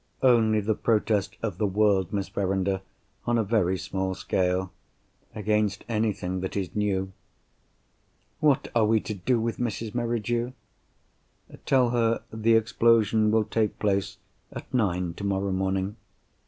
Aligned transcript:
"Only 0.23 0.61
the 0.61 0.73
protest 0.73 1.37
of 1.43 1.59
the 1.59 1.67
world, 1.67 2.11
Miss 2.11 2.27
Verinder—on 2.27 3.37
a 3.37 3.43
very 3.43 3.77
small 3.77 4.15
scale—against 4.15 5.85
anything 5.87 6.39
that 6.39 6.57
is 6.57 6.75
new." 6.75 7.11
"What 8.39 8.71
are 8.73 8.85
we 8.85 8.99
to 9.01 9.13
do 9.13 9.39
with 9.39 9.59
Mrs. 9.59 9.93
Merridew?" 9.93 10.53
"Tell 11.67 11.91
her 11.91 12.23
the 12.33 12.55
explosion 12.55 13.29
will 13.29 13.45
take 13.45 13.77
place 13.77 14.17
at 14.51 14.73
nine 14.73 15.13
tomorrow 15.13 15.51
morning." 15.51 15.97